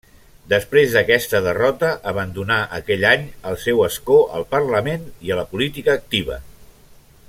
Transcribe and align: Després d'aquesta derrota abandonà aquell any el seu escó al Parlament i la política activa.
Després 0.51 0.93
d'aquesta 0.95 1.41
derrota 1.47 1.91
abandonà 2.13 2.57
aquell 2.79 3.07
any 3.11 3.29
el 3.51 3.61
seu 3.67 3.85
escó 3.91 4.19
al 4.39 4.49
Parlament 4.57 5.05
i 5.31 5.35
la 5.41 5.49
política 5.53 5.99
activa. 6.01 6.45